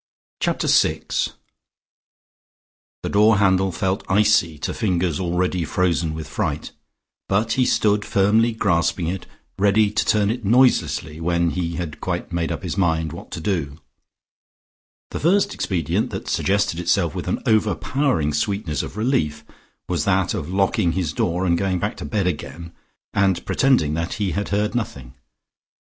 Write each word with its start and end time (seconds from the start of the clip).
Chapter 0.39 0.67
SIX 0.67 1.33
The 3.03 3.09
door 3.09 3.37
handle 3.37 3.71
felt 3.71 4.03
icy 4.09 4.57
to 4.57 4.73
fingers 4.73 5.19
already 5.19 5.63
frozen 5.63 6.15
with 6.15 6.27
fright, 6.27 6.71
but 7.29 7.51
he 7.51 7.67
stood 7.67 8.03
firmly 8.03 8.51
grasping 8.51 9.05
it, 9.05 9.27
ready 9.59 9.91
to 9.91 10.03
turn 10.03 10.31
it 10.31 10.43
noiselessly 10.43 11.19
when 11.21 11.51
he 11.51 11.75
had 11.75 12.01
quite 12.01 12.33
made 12.33 12.51
up 12.51 12.63
his 12.63 12.79
mind 12.79 13.13
what 13.13 13.29
to 13.29 13.39
do. 13.39 13.79
The 15.11 15.19
first 15.19 15.53
expedient 15.53 16.09
that 16.09 16.27
suggested 16.27 16.79
itself 16.79 17.13
with 17.13 17.27
an 17.27 17.43
overpowering 17.45 18.33
sweetness 18.33 18.81
of 18.81 18.97
relief, 18.97 19.45
was 19.87 20.03
that 20.05 20.33
of 20.33 20.49
locking 20.49 20.93
his 20.93 21.13
door, 21.13 21.47
going 21.47 21.77
back 21.77 21.95
to 21.97 22.05
bed 22.05 22.25
again, 22.25 22.73
and 23.13 23.45
pretending 23.45 23.93
that 23.93 24.13
he 24.13 24.31
had 24.31 24.49
heard 24.49 24.73
nothing. 24.73 25.13